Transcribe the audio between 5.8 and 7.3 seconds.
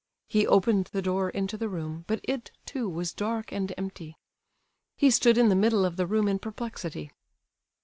of the room in perplexity.